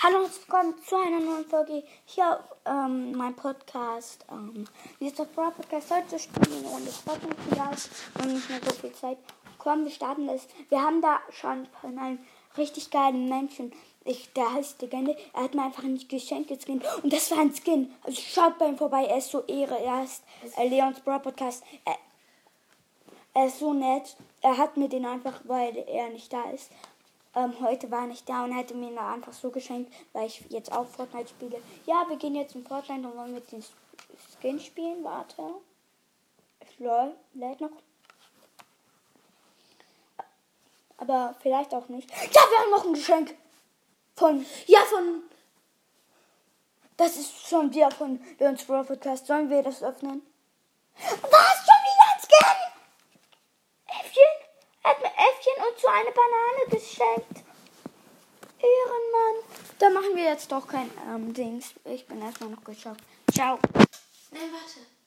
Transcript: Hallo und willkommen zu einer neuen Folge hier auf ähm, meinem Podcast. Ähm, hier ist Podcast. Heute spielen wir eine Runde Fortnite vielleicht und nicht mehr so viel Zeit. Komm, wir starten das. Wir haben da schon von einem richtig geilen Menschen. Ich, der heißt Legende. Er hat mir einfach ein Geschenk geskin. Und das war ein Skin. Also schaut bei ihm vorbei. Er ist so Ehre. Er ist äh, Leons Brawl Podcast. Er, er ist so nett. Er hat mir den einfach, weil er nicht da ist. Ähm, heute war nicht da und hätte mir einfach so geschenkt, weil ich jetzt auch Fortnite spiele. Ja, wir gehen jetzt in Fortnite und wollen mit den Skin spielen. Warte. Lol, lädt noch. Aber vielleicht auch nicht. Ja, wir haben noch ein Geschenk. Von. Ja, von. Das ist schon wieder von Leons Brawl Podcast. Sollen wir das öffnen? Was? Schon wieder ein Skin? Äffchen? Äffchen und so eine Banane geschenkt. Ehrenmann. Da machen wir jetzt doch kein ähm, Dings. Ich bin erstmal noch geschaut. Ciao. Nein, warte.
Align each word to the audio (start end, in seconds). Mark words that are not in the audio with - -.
Hallo 0.00 0.18
und 0.18 0.32
willkommen 0.32 0.74
zu 0.86 0.94
einer 0.94 1.18
neuen 1.18 1.44
Folge 1.44 1.82
hier 2.04 2.38
auf 2.38 2.56
ähm, 2.66 3.10
meinem 3.16 3.34
Podcast. 3.34 4.24
Ähm, 4.30 4.64
hier 5.00 5.08
ist 5.08 5.16
Podcast. 5.16 5.90
Heute 5.90 6.20
spielen 6.20 6.46
wir 6.50 6.58
eine 6.58 6.68
Runde 6.68 6.90
Fortnite 6.92 7.36
vielleicht 7.48 7.90
und 8.20 8.32
nicht 8.32 8.48
mehr 8.48 8.60
so 8.62 8.70
viel 8.76 8.92
Zeit. 8.92 9.18
Komm, 9.58 9.82
wir 9.82 9.90
starten 9.90 10.28
das. 10.28 10.46
Wir 10.68 10.80
haben 10.80 11.02
da 11.02 11.18
schon 11.32 11.66
von 11.80 11.98
einem 11.98 12.20
richtig 12.56 12.92
geilen 12.92 13.28
Menschen. 13.28 13.72
Ich, 14.04 14.32
der 14.34 14.52
heißt 14.52 14.80
Legende. 14.82 15.16
Er 15.32 15.42
hat 15.42 15.56
mir 15.56 15.64
einfach 15.64 15.82
ein 15.82 15.98
Geschenk 16.06 16.46
geskin. 16.46 16.80
Und 17.02 17.12
das 17.12 17.32
war 17.32 17.40
ein 17.40 17.52
Skin. 17.52 17.92
Also 18.04 18.22
schaut 18.22 18.56
bei 18.56 18.68
ihm 18.68 18.78
vorbei. 18.78 19.04
Er 19.04 19.18
ist 19.18 19.32
so 19.32 19.42
Ehre. 19.46 19.80
Er 19.80 20.04
ist 20.04 20.22
äh, 20.56 20.68
Leons 20.68 21.00
Brawl 21.00 21.18
Podcast. 21.18 21.64
Er, 21.84 21.98
er 23.34 23.46
ist 23.46 23.58
so 23.58 23.72
nett. 23.72 24.16
Er 24.42 24.58
hat 24.58 24.76
mir 24.76 24.88
den 24.88 25.06
einfach, 25.06 25.40
weil 25.42 25.76
er 25.88 26.10
nicht 26.10 26.32
da 26.32 26.48
ist. 26.50 26.70
Ähm, 27.34 27.54
heute 27.60 27.90
war 27.90 28.06
nicht 28.06 28.28
da 28.28 28.44
und 28.44 28.52
hätte 28.52 28.74
mir 28.74 28.98
einfach 29.00 29.32
so 29.32 29.50
geschenkt, 29.50 29.92
weil 30.12 30.26
ich 30.26 30.44
jetzt 30.48 30.72
auch 30.72 30.86
Fortnite 30.86 31.28
spiele. 31.28 31.60
Ja, 31.86 32.04
wir 32.08 32.16
gehen 32.16 32.34
jetzt 32.34 32.54
in 32.54 32.66
Fortnite 32.66 33.06
und 33.06 33.16
wollen 33.16 33.34
mit 33.34 33.50
den 33.52 33.62
Skin 34.40 34.58
spielen. 34.58 35.04
Warte. 35.04 35.54
Lol, 36.78 37.14
lädt 37.34 37.60
noch. 37.60 37.70
Aber 40.96 41.34
vielleicht 41.40 41.74
auch 41.74 41.88
nicht. 41.88 42.10
Ja, 42.10 42.40
wir 42.40 42.58
haben 42.58 42.70
noch 42.70 42.84
ein 42.84 42.94
Geschenk. 42.94 43.36
Von. 44.16 44.44
Ja, 44.66 44.80
von. 44.80 45.22
Das 46.96 47.16
ist 47.16 47.48
schon 47.48 47.72
wieder 47.72 47.90
von 47.90 48.20
Leons 48.38 48.64
Brawl 48.64 48.84
Podcast. 48.84 49.26
Sollen 49.26 49.48
wir 49.48 49.62
das 49.62 49.82
öffnen? 49.82 50.22
Was? 50.96 51.56
Schon 51.66 51.80
wieder 51.86 52.06
ein 52.12 52.20
Skin? 52.20 52.56
Äffchen? 53.86 54.38
Äffchen 55.38 55.62
und 55.62 55.78
so 55.80 55.88
eine 55.88 56.10
Banane 56.10 56.70
geschenkt. 56.70 57.44
Ehrenmann. 58.58 59.44
Da 59.78 59.90
machen 59.90 60.16
wir 60.16 60.24
jetzt 60.24 60.50
doch 60.50 60.66
kein 60.66 60.90
ähm, 61.08 61.32
Dings. 61.32 61.74
Ich 61.84 62.06
bin 62.06 62.20
erstmal 62.20 62.50
noch 62.50 62.64
geschaut. 62.64 62.96
Ciao. 63.32 63.58
Nein, 64.32 64.50
warte. 64.52 64.97